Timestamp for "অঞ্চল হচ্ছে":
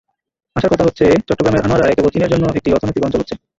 3.05-3.35